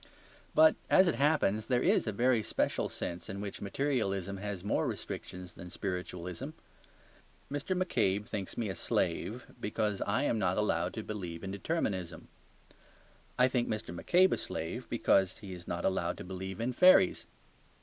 [0.55, 4.87] But as it happens, there is a very special sense in which materialism has more
[4.87, 6.47] restrictions than spiritualism.
[7.51, 7.79] Mr.
[7.79, 12.29] McCabe thinks me a slave because I am not allowed to believe in determinism.
[13.37, 13.95] I think Mr.
[13.95, 17.27] McCabe a slave because he is not allowed to believe in fairies.